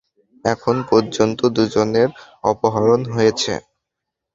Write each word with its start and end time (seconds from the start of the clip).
এখন 0.45 0.75
পর্যন্ত 0.89 1.39
দুজনের 1.55 2.09
অপহরণ 2.43 3.01
হয়েছে। 3.13 3.53